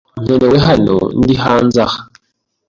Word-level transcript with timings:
Nkenewe 0.23 0.57
hano. 0.67 0.95
Ndi 1.19 1.33
hanze 1.43 1.79
aha. 1.85 1.99